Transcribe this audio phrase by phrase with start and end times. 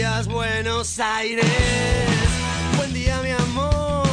[0.00, 1.44] días, Buenos Aires.
[2.78, 4.06] Buen día, mi amor.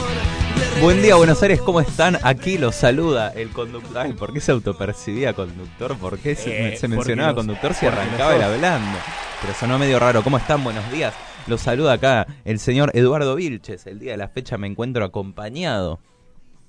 [0.81, 2.17] Buen día, Buenos Aires, ¿cómo están?
[2.23, 3.97] Aquí los saluda el conductor.
[3.97, 5.97] Ay, ¿por qué se autopercibía conductor?
[5.97, 8.97] ¿Por qué se, Eh, se mencionaba conductor si arrancaba el hablando?
[9.41, 10.23] Pero sonó medio raro.
[10.23, 10.61] ¿Cómo están?
[10.61, 11.13] Buenos días.
[11.47, 13.87] Los saluda acá el señor Eduardo Vilches.
[13.87, 16.01] El día de la fecha me encuentro acompañado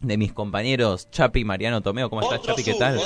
[0.01, 2.09] de mis compañeros Chapi y Mariano Tomeo.
[2.09, 2.63] ¿Cómo estás, Chapi?
[2.63, 3.01] ¿Qué tal?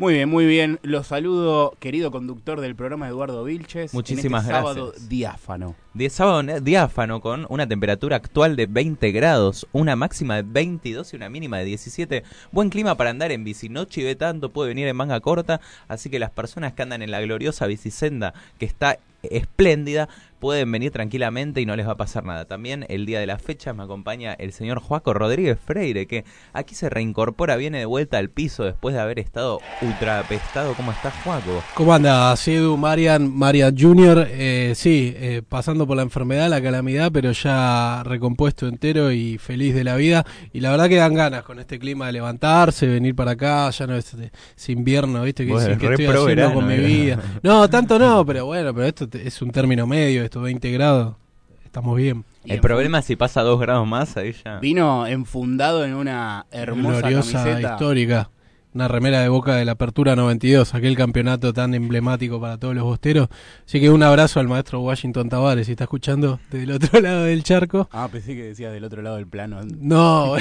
[0.00, 0.78] Muy bien, muy bien.
[0.84, 3.92] Los saludo, querido conductor del programa Eduardo Vilches.
[3.92, 5.08] Muchísimas en este sábado gracias.
[5.08, 5.74] diáfano.
[5.92, 11.16] De sábado diáfano con una temperatura actual de 20 grados, una máxima de 22 y
[11.16, 12.22] una mínima de 17.
[12.52, 16.10] Buen clima para andar en bici, no chive tanto, puede venir en manga corta, así
[16.10, 21.60] que las personas que andan en la gloriosa bicisenda que está espléndida pueden venir tranquilamente
[21.60, 22.44] y no les va a pasar nada.
[22.44, 26.74] También el día de la fecha me acompaña el señor Joaco Rodríguez Freire, que aquí
[26.74, 30.74] se reincorpora, viene de vuelta al piso después de haber estado ultra apestado.
[30.74, 31.62] ¿Cómo estás, Joaco?
[31.74, 32.34] ¿Cómo anda?
[32.46, 34.26] Edu, Marian, Marian Junior.
[34.30, 39.74] Eh, sí, eh, pasando por la enfermedad, la calamidad, pero ya recompuesto entero y feliz
[39.74, 40.24] de la vida.
[40.52, 43.70] Y la verdad que dan ganas con este clima de levantarse, venir para acá.
[43.70, 45.46] Ya no es, es invierno, ¿viste?
[45.46, 47.22] Que eres ¿qué re estoy haciendo verano, con mi vida?
[47.42, 51.16] No, tanto no, pero bueno, pero esto es un término medio, estos 20 grados.
[51.64, 52.24] Estamos bien.
[52.44, 54.58] Y El problema es si pasa dos grados más, ahí ya...
[54.58, 57.72] Vino enfundado en una hermosa Gloriosa, camiseta.
[57.72, 58.30] histórica.
[58.74, 62.84] Una remera de boca de la Apertura 92, aquel campeonato tan emblemático para todos los
[62.84, 63.28] bosteros.
[63.66, 67.24] Así que un abrazo al maestro Washington Tavares, si está escuchando desde el otro lado
[67.24, 67.88] del charco.
[67.92, 69.60] Ah, pensé que decías del otro lado del plano.
[69.64, 70.36] No,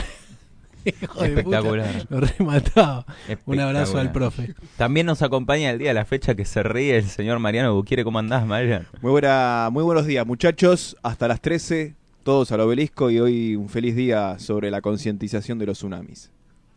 [1.02, 2.08] hijo de puta, Espectacular.
[2.10, 3.06] lo remataba.
[3.46, 4.54] Un abrazo al profe.
[4.78, 8.04] También nos acompaña el día de la fecha que se ríe el señor Mariano Buquiere.
[8.04, 8.86] ¿Cómo andás, Mariano?
[9.02, 10.96] Muy, buena, muy buenos días, muchachos.
[11.04, 15.66] Hasta las 13, todos al obelisco y hoy un feliz día sobre la concientización de
[15.66, 16.32] los tsunamis.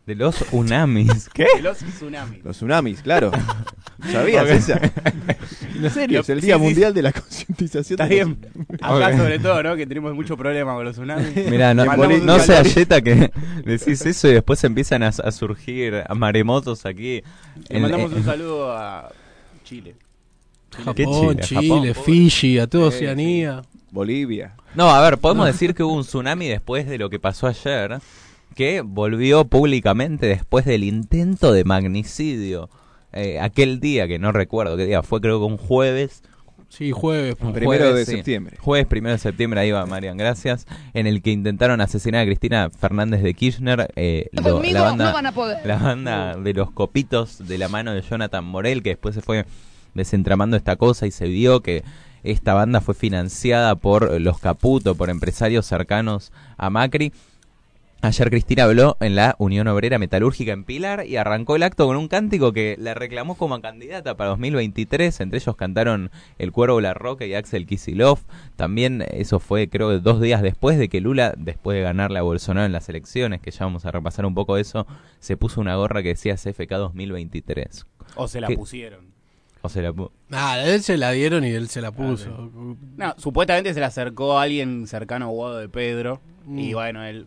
[0.06, 1.28] De los Unamis.
[1.32, 1.46] ¿Qué?
[1.56, 2.42] De los tsunamis.
[2.44, 3.30] Los tsunamis, claro.
[4.10, 4.50] ¿Sabías Ok.
[4.50, 4.80] esa?
[5.82, 8.52] En serio, es el Día sí, Mundial de la Concientización Está de los bien.
[8.82, 9.76] Acá sobre todo, ¿no?
[9.76, 11.34] Que tenemos mucho problema con los tsunamis.
[11.50, 13.30] Mirá, no, se ayeta que
[13.64, 17.22] decís eso y después empiezan a, a surgir maremotos aquí.
[17.70, 19.10] Le en- mandamos en- un saludo a
[19.64, 19.94] Chile.
[20.70, 21.60] ¿Qué Japón, Chile?
[21.62, 22.04] Chile, Japón.
[22.04, 23.62] Fiji, a toda Oceanía.
[23.90, 24.54] Bolivia.
[24.74, 28.00] No, a ver, podemos decir que hubo un tsunami después de lo que pasó ayer,
[28.54, 32.68] que volvió públicamente después del intento de magnicidio.
[33.12, 36.22] Eh, aquel día, que no recuerdo qué día, fue creo que un jueves,
[36.68, 37.34] Sí, jueves.
[37.40, 38.12] Un Primero jueves, de sí.
[38.18, 38.56] septiembre.
[38.60, 40.68] Jueves primero de septiembre, ahí va Marian, gracias.
[40.94, 43.92] En el que intentaron asesinar a Cristina Fernández de Kirchner.
[43.96, 45.66] eh, lo- Conmigo la banda, no van a poder.
[45.66, 49.46] La banda de los copitos de la mano de Jonathan Morel, que después se fue
[49.94, 51.82] desentramando esta cosa y se vio que
[52.22, 57.12] esta banda fue financiada por los Caputo, por empresarios cercanos a Macri.
[58.02, 61.98] Ayer Cristina habló en la Unión Obrera Metalúrgica en Pilar y arrancó el acto con
[61.98, 65.20] un cántico que la reclamó como candidata para 2023.
[65.20, 68.20] Entre ellos cantaron El Cuervo La Roca y Axel Kisilov.
[68.56, 72.64] También eso fue creo dos días después de que Lula, después de ganarle a Bolsonaro
[72.64, 74.86] en las elecciones, que ya vamos a repasar un poco eso,
[75.18, 77.84] se puso una gorra que decía CFK 2023.
[78.16, 78.56] O se la ¿Qué?
[78.56, 79.10] pusieron.
[79.60, 82.50] O sea, la pu- Nada, él se la dieron y él se la puso.
[82.96, 86.22] No, supuestamente se le acercó a alguien cercano a Guado de Pedro.
[86.48, 86.72] Y Mm.
[86.72, 87.26] bueno, él,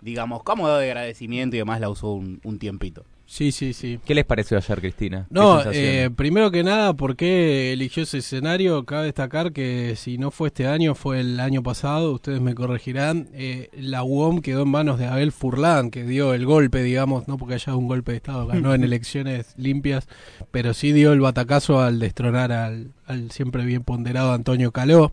[0.00, 3.04] digamos, cómodo de agradecimiento y demás la usó un, un tiempito.
[3.30, 4.00] Sí, sí, sí.
[4.04, 5.26] ¿Qué les pareció ayer, Cristina?
[5.28, 8.84] ¿Qué No, eh, primero que nada, ¿por qué eligió ese escenario?
[8.84, 13.28] Cabe destacar que si no fue este año, fue el año pasado, ustedes me corregirán,
[13.32, 17.38] eh, la UOM quedó en manos de Abel Furlan, que dio el golpe, digamos, no
[17.38, 20.08] porque haya un golpe de Estado, ganó en elecciones limpias,
[20.50, 25.12] pero sí dio el batacazo al destronar al, al siempre bien ponderado Antonio Caló,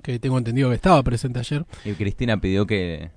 [0.00, 1.66] que tengo entendido que estaba presente ayer.
[1.84, 3.10] Y Cristina pidió que,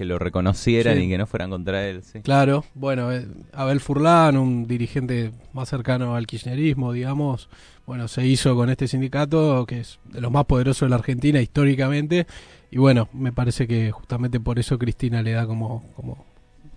[0.00, 1.02] que lo reconocieran Sí.
[1.04, 2.02] y que no fueran contra él.
[2.02, 2.20] Sí.
[2.20, 7.50] Claro, bueno, eh, Abel Furlan, un dirigente más cercano al kirchnerismo, digamos,
[7.84, 11.42] bueno, se hizo con este sindicato, que es de los más poderosos de la Argentina
[11.42, 12.26] históricamente,
[12.70, 16.24] y bueno, me parece que justamente por eso Cristina le da como, como,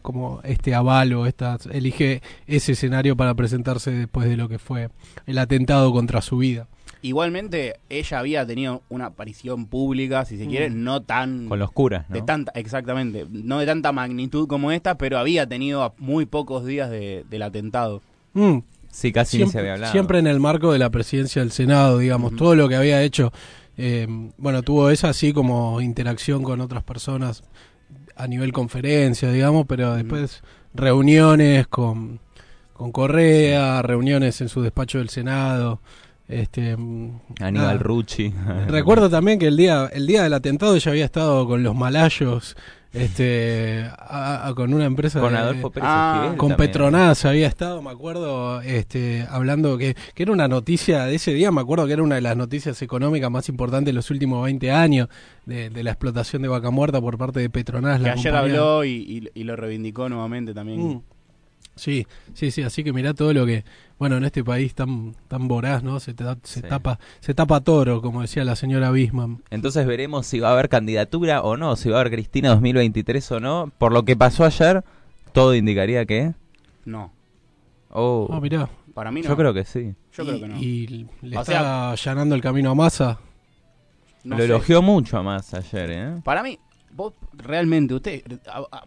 [0.02, 4.90] como este aval o esta, elige ese escenario para presentarse después de lo que fue
[5.28, 6.68] el atentado contra su vida.
[7.04, 10.84] Igualmente, ella había tenido una aparición pública, si se quiere, Mm.
[10.86, 11.48] no tan...
[11.50, 12.16] Con los curas, ¿no?
[12.16, 16.66] De tanta, exactamente, no de tanta magnitud como esta, pero había tenido a muy pocos
[16.66, 18.02] días de- del atentado.
[18.34, 18.60] Mm,
[18.90, 19.92] Sí, casi ni se siempre, había hablado.
[19.92, 23.34] siempre en el marco de la presidencia del Senado, digamos, todo lo que había hecho,
[23.76, 24.08] eh,
[24.38, 27.44] bueno, tuvo esa así como interacción con otras personas
[28.16, 30.42] a nivel conferencia, digamos, pero después
[30.74, 32.20] reuniones con,
[32.74, 35.82] con Correa, reuniones en su despacho del Senado,
[36.28, 37.78] Este, mm, Aníbal nada.
[37.78, 38.34] Rucci.
[38.68, 42.56] Recuerdo también que el día, el día del atentado ella había estado con los malayos,
[42.94, 46.70] este, a- a- con una empresa Con de- Adolfo Pérez Ah, con también.
[46.72, 51.52] Petronas había estado, me acuerdo, este, hablando que, que era una noticia de ese día,
[51.52, 54.72] me acuerdo que era una de las noticias económicas más importantes de los últimos 20
[54.72, 55.10] años,
[55.46, 57.98] de, de la explotación de vaca muerta por parte de Petronas.
[58.00, 58.60] Que la ayer compañía.
[58.60, 60.80] habló y, y- y lo reivindicó nuevamente también.
[60.88, 61.02] Mm.
[61.76, 63.66] Sí, sí, sí, así que mirá todo lo que,
[63.98, 66.00] bueno, en este país tan tan voraz, ¿no?
[66.00, 66.68] Se, ta- se Sí.
[66.68, 69.42] tapa se tapa toro, como decía la señora Bisman.
[69.50, 73.32] Entonces veremos si va a haber candidatura o no, si va a haber Cristina 2023
[73.32, 73.72] o no.
[73.80, 74.84] Por lo que pasó ayer,
[75.32, 76.34] todo indicaría que...
[76.86, 77.12] No,
[77.96, 78.70] Oh, Ah, mirá.
[78.94, 79.30] para mí no.
[79.30, 79.94] yo creo que sí.
[80.14, 80.58] Yo y, creo que no.
[80.60, 80.88] y
[81.22, 83.20] le O está sea- allanando el camino a Massa.
[84.24, 84.46] No Lo sé.
[84.46, 86.22] elogió mucho más ayer, ¿eh?
[86.24, 86.58] Para mí,
[86.92, 88.84] vos realmente, usted, a- a-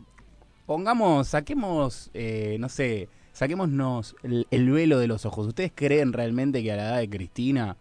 [0.66, 5.46] pongamos, saquemos, eh, no sé, saquémonos el, el velo de los ojos.
[5.46, 7.76] ¿Ustedes creen realmente que a la edad de Cristina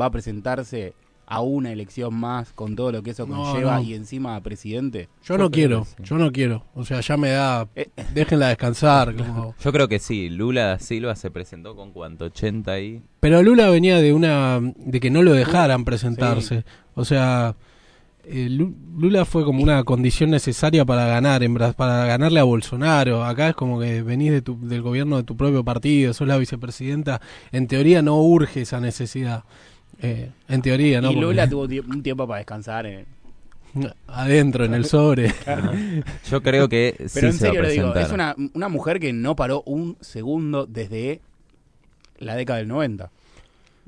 [0.00, 0.94] va a presentarse
[1.28, 3.82] a una elección más con todo lo que eso conlleva no.
[3.82, 5.08] y encima a presidente?
[5.24, 5.94] Yo, no quiero, sí.
[6.04, 6.64] yo no quiero.
[6.74, 7.66] O sea, ya me da.
[7.74, 9.14] Eh, Déjenla descansar.
[9.16, 10.28] como- Yo creo que sí.
[10.28, 13.02] Lula da Silva se presentó con cuánto, 80 ahí.
[13.20, 14.60] Pero Lula venía de una.
[14.60, 16.64] de que no lo dejaran presentarse.
[16.94, 17.56] O sea.
[18.28, 23.24] Eh, Lu- Lula fue como una condición necesaria para ganar, en para ganarle a Bolsonaro.
[23.24, 26.36] Acá es como que venís de tu- del gobierno de tu propio partido, sos la
[26.38, 27.20] vicepresidenta.
[27.52, 29.44] En teoría no urge esa necesidad.
[30.02, 31.10] Eh, en teoría, ¿no?
[31.10, 32.86] y Porque- Lula tuvo un tiempo para descansar.
[32.86, 33.04] eh.
[34.08, 35.34] adentro, en el sobre.
[36.30, 38.98] Yo creo que Pero sí en se va a serio digo, es una, una mujer
[39.00, 41.20] que no paró un segundo desde
[42.18, 43.10] la década del 90.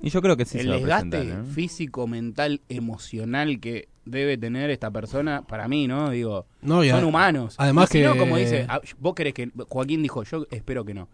[0.02, 1.40] Y yo creo que sí el se va a desgaste presentar.
[1.44, 1.52] ¿eh?
[1.54, 6.10] físico, mental, emocional que debe tener esta persona, para mí, ¿no?
[6.10, 7.54] Digo, No, son a- humanos.
[7.58, 9.50] además Y si que- no, como dice, ah, vos querés que.
[9.68, 11.08] Joaquín dijo, yo espero que no.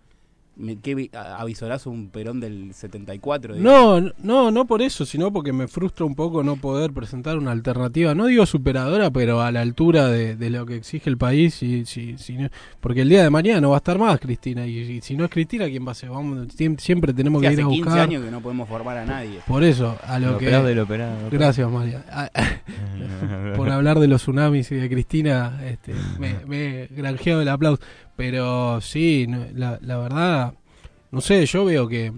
[0.56, 3.54] Me, ¿Qué avisorás un Perón del 74?
[3.54, 3.64] digo.
[3.64, 7.50] No, no, no por eso, sino porque me frustra un poco no poder presentar una
[7.50, 11.60] alternativa, no digo superadora, pero a la altura de, de lo que exige el país,
[11.64, 12.48] y, si, si no-
[12.80, 15.24] porque el día de mañana no va a estar más Cristina, y, y si no
[15.24, 16.10] es Cristina, ¿quién va a ser?
[16.10, 18.00] Vamos, siem- siempre tenemos Sí, que ir hace a 15 buscar.
[18.08, 19.40] años que no podemos formar a nadie.
[19.48, 20.46] Por eso, a lo, Lo que...
[20.46, 21.16] operado del operado.
[21.32, 22.04] Gracias, María.
[22.12, 22.30] Ah,
[23.56, 27.82] por hablar de los tsunamis y de Cristina, este, me, me he granjeado el aplauso.
[28.16, 30.54] Pero sí, no, la, la verdad,
[31.10, 32.12] no sé, yo veo que,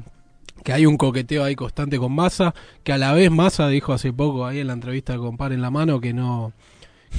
[0.63, 2.55] que hay un coqueteo ahí constante con Massa,
[2.85, 5.63] que a la vez Massa dijo hace poco ahí en la entrevista con Par en
[5.63, 6.53] la mano que no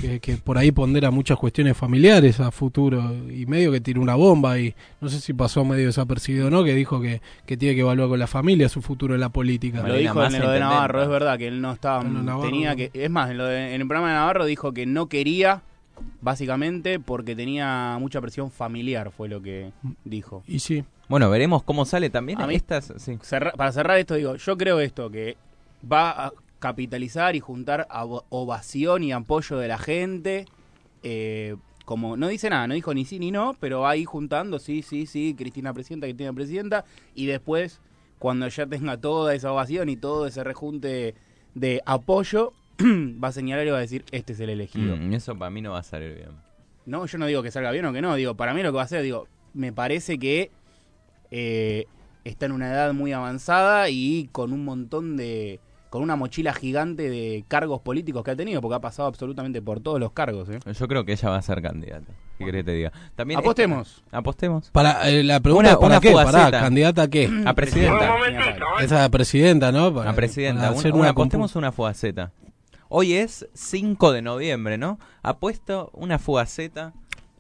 [0.02, 4.14] que, que por ahí pondera muchas cuestiones familiares a futuro y medio que tiró una
[4.14, 7.74] bomba y no sé si pasó medio desapercibido o no, que dijo que, que tiene
[7.74, 9.78] que evaluar con la familia su futuro en la política.
[9.80, 10.60] Lo dijo en lo de.
[10.76, 12.04] Navarro, es verdad que él no estaba.
[12.42, 12.92] Tenía que.
[12.94, 15.64] Es más, en, lo de- en el programa de Navarro dijo que no quería,
[16.22, 19.72] básicamente, porque tenía mucha presión familiar, fue lo que
[20.04, 20.44] dijo.
[20.48, 22.42] Y sí, Bueno, veremos cómo sale también.
[22.42, 23.18] A mí- estas, sí.
[23.22, 25.38] Cerra- para cerrar esto, digo, yo creo esto, que
[25.90, 30.46] va a capitalizar y juntar avo- ovación y apoyo de la gente.
[31.04, 31.56] eh,
[31.86, 34.82] como no dice nada, no dijo ni sí ni no, pero va ahí juntando, sí,
[34.82, 36.86] sí, sí, Cristina presidenta, Cristina presidenta,
[37.16, 37.80] y después,
[38.20, 41.16] cuando ya tenga toda esa ovación y todo ese rejunte
[41.56, 42.52] de apoyo,
[43.24, 44.96] va a señalar y va a decir, este es el elegido.
[44.98, 46.30] Mm, eso para mí no va a salir bien.
[46.86, 48.76] No, yo no digo que salga bien o que no, digo, para mí lo que
[48.78, 50.52] va a hacer, digo, me parece que
[51.32, 51.86] eh,
[52.24, 55.60] está en una edad muy avanzada y con un montón de,
[55.90, 59.80] con una mochila gigante de cargos políticos que ha tenido, porque ha pasado absolutamente por
[59.82, 60.48] todos los cargos.
[60.50, 60.60] ¿eh?
[60.74, 62.14] Yo creo que ella va a ser candidata.
[62.38, 62.92] ¿Qué querés que te diga?
[63.16, 64.04] También Apostemos.
[64.06, 64.70] esta- apostemos.
[64.72, 66.44] Para, eh, la pregunta Una- es para una qué, fugaceta.
[66.44, 67.30] para candidata a qué.
[67.46, 68.16] A presidenta.
[68.80, 69.94] Esa presidenta, ¿no?
[69.94, 70.70] Para, A presidenta.
[70.70, 72.32] para una, una apostemos una fugaceta.
[72.90, 75.00] Hoy es 5 de noviembre, ¿no?
[75.24, 76.94] Apuesto una fugaceta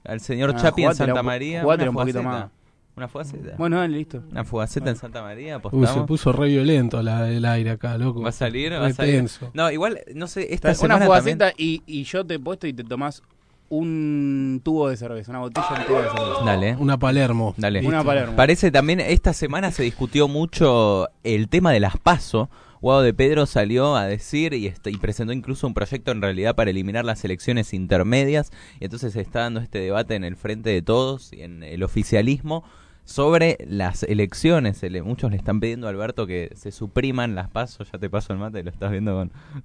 [0.03, 1.65] al señor Ah, Chapi en Santa María.
[1.65, 2.23] una un poquito fugaceta.
[2.23, 2.51] más.
[2.95, 3.55] Una fugaceta.
[3.57, 4.23] Bueno, dale, listo.
[4.31, 8.21] Una fugaceta en Santa María, Uy, se puso re violento la, el aire acá, loco.
[8.21, 8.73] ¿Va a salir?
[8.73, 9.15] ¿Va a salir?
[9.17, 9.51] tenso.
[9.53, 11.83] No, igual, no sé, esta Una semana fugaceta también...
[11.85, 13.21] y, y yo te he puesto y te tomás
[13.69, 16.43] un tubo de cerveza, una botella entera de cerveza.
[16.45, 16.75] Dale.
[16.77, 17.53] Una Palermo.
[17.57, 17.85] Dale.
[17.85, 18.35] Una Palermo.
[18.35, 22.49] Parece también, esta semana se discutió mucho el tema de las PASO.
[22.81, 26.55] Guado de Pedro salió a decir y, est- y presentó incluso un proyecto en realidad
[26.55, 28.51] para eliminar las elecciones intermedias.
[28.79, 31.83] Y entonces se está dando este debate en el frente de todos y en el
[31.83, 32.63] oficialismo
[33.03, 34.81] sobre las elecciones.
[35.03, 37.83] Muchos le están pidiendo a Alberto que se supriman las PASO.
[37.85, 39.13] Ya te paso el mate, lo estás viendo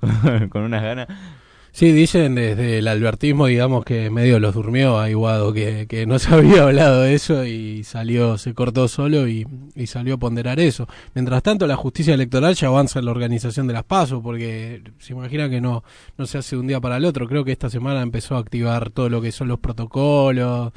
[0.00, 1.08] con, con unas ganas.
[1.74, 6.18] Sí, dicen desde el albertismo, digamos, que medio los durmió a Iguado, que, que no
[6.18, 10.60] se había hablado de eso y salió, se cortó solo y, y salió a ponderar
[10.60, 10.86] eso.
[11.14, 15.14] Mientras tanto, la justicia electoral ya avanza en la organización de las pasos, porque se
[15.14, 15.82] imagina que no,
[16.18, 17.26] no se hace de un día para el otro.
[17.26, 20.72] Creo que esta semana empezó a activar todo lo que son los protocolos,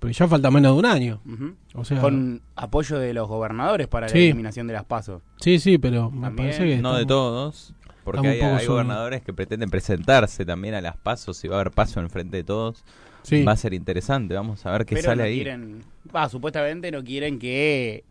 [0.00, 1.20] Pero ya falta menos de un año.
[1.32, 1.54] Ujú.
[1.74, 5.22] O sea, Con apoyo de los gobernadores para la eliminación de las pasos.
[5.40, 6.78] sí, sí, pero me parece que.
[6.78, 7.72] No de todos,
[8.04, 12.00] porque hay, gobernadores que pretenden presentarse también a las pasos, si va a haber paso
[12.00, 12.84] en frente de todos.
[13.22, 13.42] Sí.
[13.44, 15.34] Va a ser interesante, vamos a ver qué Pero sale no ahí.
[15.34, 18.02] quieren, va, supuestamente no quieren que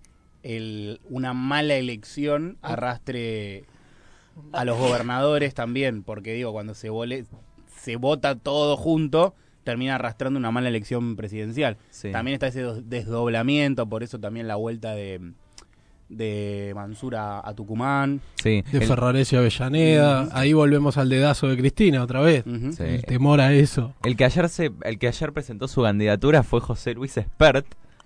[0.43, 3.63] el, una mala elección arrastre
[4.53, 7.25] a los gobernadores también, porque digo, cuando se vole-
[7.75, 11.77] se vota todo junto, termina arrastrando una mala elección presidencial.
[11.89, 12.11] Sí.
[12.11, 15.33] También está ese desdoblamiento, por eso también la vuelta de,
[16.09, 18.19] de Mansur a, a Tucumán.
[18.41, 20.27] Sí, De el- Ferrares y Avellaneda.
[20.31, 22.43] Ahí volvemos al dedazo de Cristina otra vez.
[22.45, 22.83] Sí.
[22.83, 23.93] El temor a eso.
[24.03, 27.65] El que ayer se, el que ayer presentó su candidatura fue José Luis Espert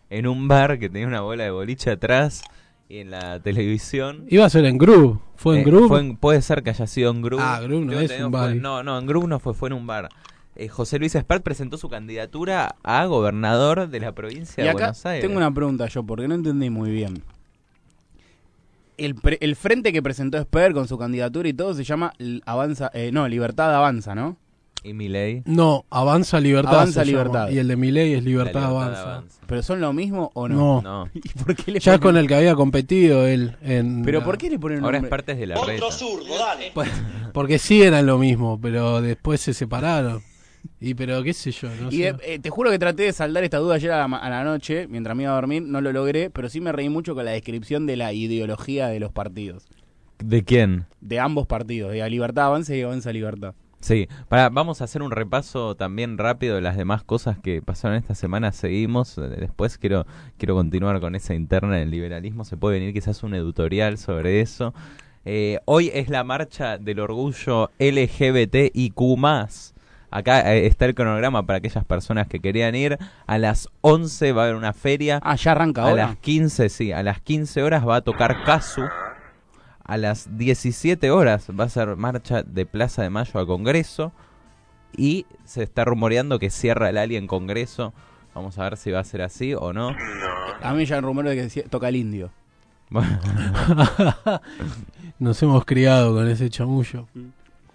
[0.10, 2.42] en un bar que tenía una bola de boliche atrás
[2.90, 4.26] y en la televisión.
[4.30, 5.22] Iba a ser en Group.
[5.36, 5.88] ¿Fue en Eh, Group?
[5.88, 7.40] fue en- puede ser que haya sido en Group.
[7.42, 8.56] Ah, Group no es un fue- bar.
[8.56, 10.10] no, no, en Group no fue, fue en un bar.
[10.56, 14.78] Eh, José Luis Espert presentó su candidatura a gobernador de la provincia Y de acá
[14.80, 15.26] Buenos Aires.
[15.26, 17.24] tengo una pregunta yo, porque no entendí muy bien.
[18.98, 22.14] El, pre- el frente que presentó Esper con su candidatura y todo se llama
[22.46, 24.38] Avanza, eh, no, Libertad Avanza, ¿no?
[24.86, 25.44] Y Milei.
[25.46, 26.74] No, Avanza Libertad.
[26.76, 27.06] Avanza llama.
[27.24, 27.50] Libertad.
[27.52, 29.02] Y el de Milei es Libertad, libertad Avanza.
[29.14, 29.40] avanza.
[29.48, 30.56] ¿Pero son lo mismo o no?
[30.56, 30.82] No.
[30.82, 31.10] No.
[31.14, 33.56] ¿Y por qué le Ya ponen- con el que había competido él.
[33.62, 35.10] En ¿Pero la- por qué le ponen un Ahora es nombre?
[35.10, 35.80] parte de la red.
[37.34, 40.22] Porque sí eran lo mismo, pero después se separaron.
[40.80, 42.16] Y pero qué sé yo, no Y sé.
[42.24, 44.88] eh, te juro que traté de saldar esta duda ayer a la, a la noche,
[44.88, 47.32] mientras me iba a dormir, no lo logré, pero sí me reí mucho con la
[47.32, 49.66] descripción de la ideología de los partidos.
[50.20, 50.86] ¿De quién?
[51.02, 53.56] De ambos partidos, de Libertad Avanza y Avanza Libertad.
[53.82, 57.98] Sí, para, vamos a hacer un repaso también rápido de las demás cosas que pasaron
[57.98, 58.54] esta semana.
[58.54, 60.06] Seguimos, eh, después quiero
[60.38, 62.46] quiero continuar con esa interna del liberalismo.
[62.46, 64.74] Se puede venir quizás un editorial sobre eso.
[65.26, 69.73] Eh, hoy es la marcha del orgullo LGBTIQ+.
[70.14, 73.00] Acá eh, está el cronograma para aquellas personas que querían ir.
[73.26, 75.20] A las 11 va a haber una feria.
[75.24, 76.08] Ah, ya arranca A ahora.
[76.08, 78.84] las 15, sí, a las 15 horas va a tocar Casu.
[79.84, 84.12] A las 17 horas va a ser marcha de Plaza de Mayo a Congreso.
[84.96, 87.92] Y se está rumoreando que cierra el Ali en Congreso.
[88.36, 89.96] Vamos a ver si va a ser así o no.
[90.62, 92.30] A mí ya el rumor de que toca el indio.
[92.92, 93.18] Bueno,
[95.20, 97.08] Nos hemos criado con ese chamullo.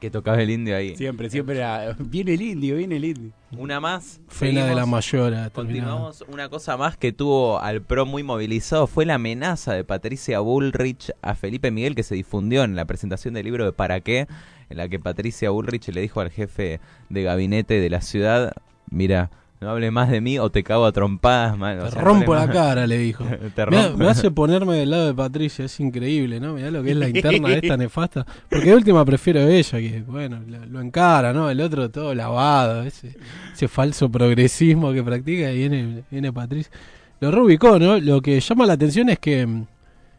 [0.00, 0.97] Que tocaba el indio ahí.
[0.97, 1.97] Siempre, siempre era.
[1.99, 3.33] Viene el indio, viene el indio.
[3.57, 4.21] Una más.
[4.28, 4.87] Fena de la.
[4.87, 5.50] Mayora.
[5.50, 6.25] Continuamos.
[6.28, 11.12] Una cosa más que tuvo al PRO muy movilizado fue la amenaza de Patricia Bullrich
[11.23, 14.26] a Felipe Miguel que se difundió en la presentación del libro de ¿Para qué?
[14.71, 18.52] En la que Patricia Bullrich le dijo al jefe de gabinete de la ciudad,
[18.90, 21.81] mira, no hable más de mí o te cago a trompadas, man".
[21.81, 23.25] O Te sea, no rompo la más- cara, le dijo.
[23.55, 26.55] Te Mirá, rompo- me hace ponerme del lado de Patricia, es increíble, ¿no?
[26.55, 28.25] Mirá lo que es la interna esta nefasta.
[28.49, 31.50] Porque de última prefiero ella, que bueno, lo, lo encara, ¿no?
[31.50, 33.17] El otro todo lavado, ese,
[33.53, 36.73] ese falso progresismo que practica y viene, viene Patricia.
[37.21, 37.99] Lo reubicó, ¿no?
[37.99, 39.65] Lo que llama la atención es que, mm,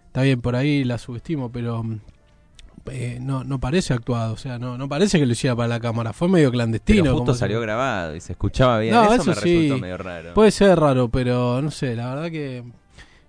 [0.08, 2.00] está bien, por ahí la subestimo, pero mm,
[2.92, 5.80] eh, no, no parece actuado, o sea, no, no parece que lo hiciera para la
[5.80, 7.04] cámara, fue medio clandestino.
[7.04, 8.94] Pero justo como se- salió grabado y se escuchaba bien.
[8.94, 9.56] No, eso, eso me sí.
[9.64, 10.34] resultó medio raro.
[10.34, 12.64] Puede ser raro, pero no sé, la verdad que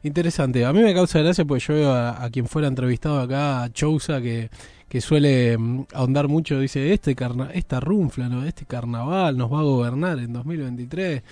[0.02, 0.64] interesante.
[0.64, 3.72] A mí me causa gracia porque yo veo a, a quien fuera entrevistado acá, a
[3.72, 4.50] Chousa, que,
[4.88, 8.44] que suele mm, ahondar mucho, dice, este carna esta runfla, ¿no?
[8.44, 11.22] este carnaval nos va a gobernar en 2023.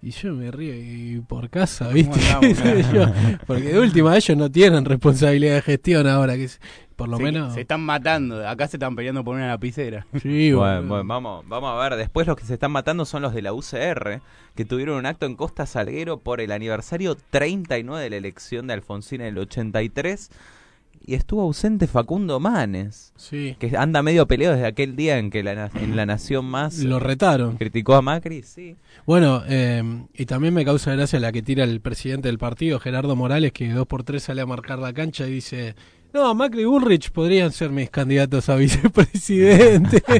[0.00, 2.20] Y yo me río y por casa, ¿viste?
[2.94, 3.06] yo.
[3.46, 6.48] Porque de última ellos no tienen responsabilidad de gestión ahora, que
[6.94, 7.54] por lo se, menos...
[7.54, 8.46] se están matando.
[8.46, 10.06] Acá se están peleando por una lapicera.
[10.22, 11.98] Sí, Bueno, bueno, vamos, vamos a ver.
[11.98, 14.20] Después los que se están matando son los de la UCR,
[14.54, 18.74] que tuvieron un acto en Costa Salguero por el aniversario 39 de la elección de
[18.74, 20.30] Alfonsín en el 83.
[21.08, 25.42] Y estuvo ausente Facundo Manes, Sí, que anda medio peleado desde aquel día en que
[25.42, 27.56] la, en La Nación Más lo retaron.
[27.56, 28.42] criticó a Macri.
[28.42, 28.76] Sí.
[29.06, 33.16] Bueno, eh, y también me causa gracia la que tira el presidente del partido, Gerardo
[33.16, 35.76] Morales, que dos por tres sale a marcar la cancha y dice,
[36.12, 40.02] no, Macri y Bullrich podrían ser mis candidatos a vicepresidente.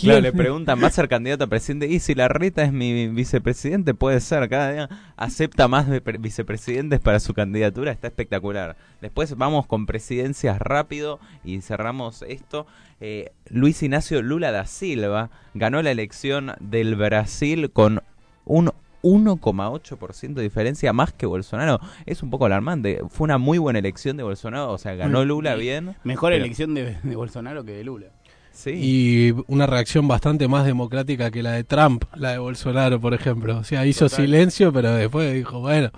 [0.00, 1.86] Claro, le preguntan, ¿va a ser candidato a presidente?
[1.86, 4.48] Y si la reta es mi vicepresidente, puede ser.
[4.48, 7.92] Cada día acepta más de pre- vicepresidentes para su candidatura.
[7.92, 8.76] Está espectacular.
[9.00, 12.66] Después vamos con presidencias rápido y cerramos esto.
[13.00, 18.02] Eh, Luis Ignacio Lula da Silva ganó la elección del Brasil con
[18.44, 18.70] un
[19.02, 21.80] 1,8% de diferencia más que Bolsonaro.
[22.06, 23.00] Es un poco alarmante.
[23.10, 24.72] Fue una muy buena elección de Bolsonaro.
[24.72, 25.28] O sea, ganó Mm.
[25.28, 25.96] Lula bien.
[26.04, 28.06] Mejor Pero- elección de, de Bolsonaro que de Lula.
[28.52, 28.70] Sí.
[28.74, 33.56] Y una reacción bastante más democrática que la de Trump, la de Bolsonaro, por ejemplo.
[33.58, 34.24] O sea, hizo Total.
[34.26, 35.90] silencio, pero después dijo, bueno,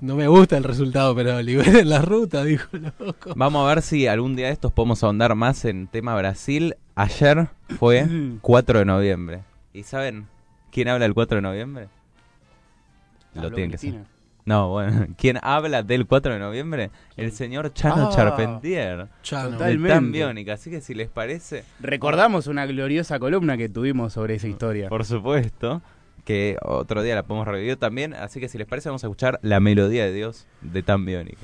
[0.00, 2.68] no me gusta el resultado, pero liberen la ruta, dijo
[2.98, 3.32] loco.
[3.36, 6.74] Vamos a ver si algún día de estos podemos ahondar más en tema Brasil.
[6.94, 8.08] Ayer fue
[8.40, 9.40] 4 de noviembre.
[9.74, 10.26] ¿Y saben
[10.72, 11.88] ¿Quién habla el 4 de noviembre?
[13.34, 14.00] Lo Habló tienen que saber.
[14.44, 15.06] No, bueno.
[15.16, 16.90] ¿Quién habla del 4 de noviembre?
[17.16, 19.06] El señor Chano Ah, Charpentier.
[19.22, 19.50] Chano.
[19.50, 19.88] De Totalmente.
[19.94, 20.54] Tan Biónica.
[20.54, 24.88] Así que si les parece, Recordamos una gloriosa columna que tuvimos sobre esa historia.
[24.88, 25.80] por supuesto,
[26.24, 28.14] que otro día la podemos revivir también.
[28.14, 31.42] Así que si les parece, vamos a escuchar la melodía de Dios de Tan Biónica.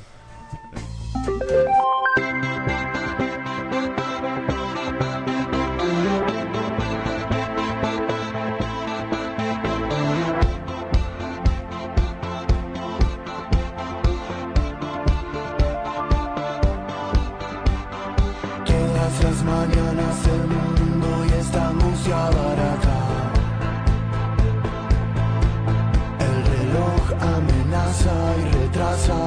[28.38, 29.18] Y retrasa.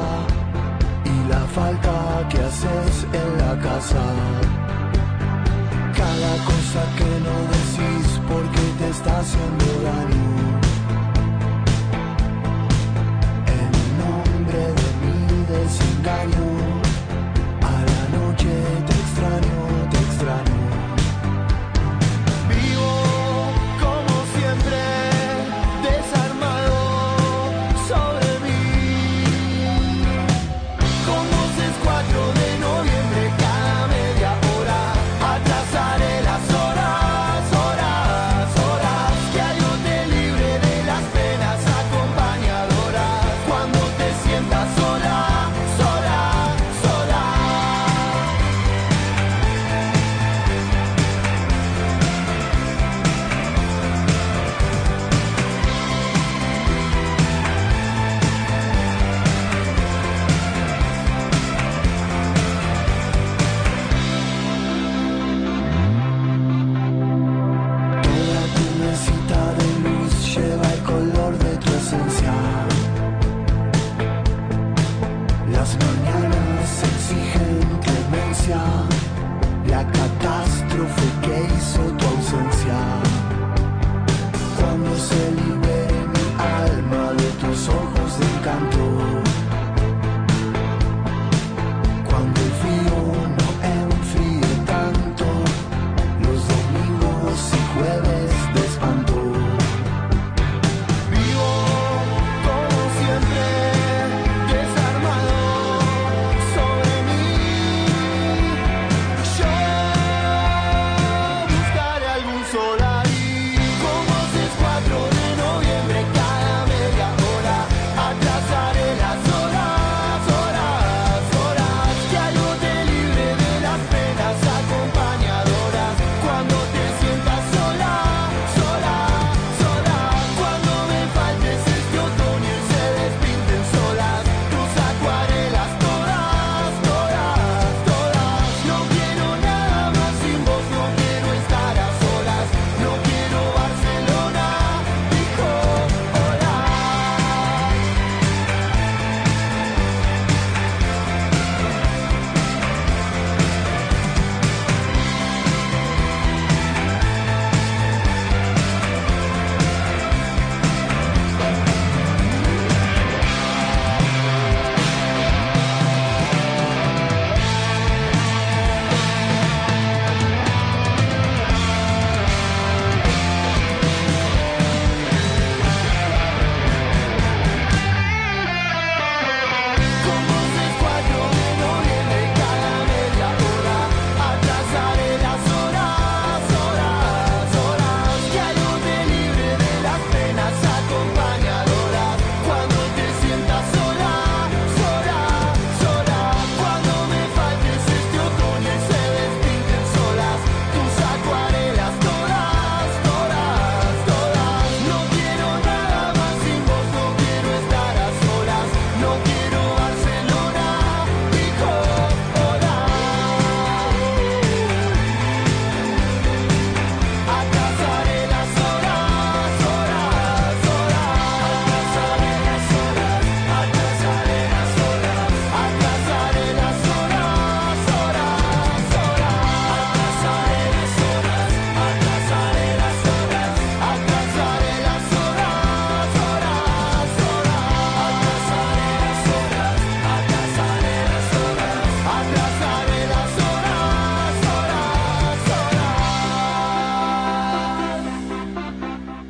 [1.06, 4.04] Y la falta que haces en la casa.
[5.96, 9.66] Cada cosa que no decís porque te está haciendo